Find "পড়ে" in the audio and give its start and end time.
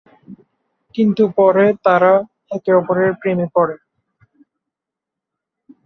3.55-3.75